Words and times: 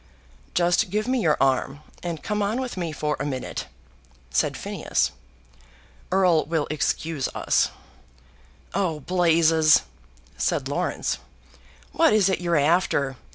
"Just 0.55 0.89
give 0.89 1.07
me 1.07 1.19
your 1.21 1.37
arm, 1.39 1.81
and 2.01 2.23
come 2.23 2.41
on 2.41 2.59
with 2.59 2.75
me 2.75 2.91
for 2.91 3.15
a 3.19 3.23
minute," 3.27 3.67
said 4.31 4.57
Phineas. 4.57 5.11
"Erle 6.11 6.45
will 6.47 6.65
excuse 6.71 7.27
us." 7.35 7.69
"Oh, 8.73 9.01
blazes!" 9.01 9.83
said 10.37 10.67
Laurence, 10.67 11.19
"what 11.91 12.13
is 12.13 12.29
it 12.29 12.41
you're 12.41 12.57
after? 12.57 13.15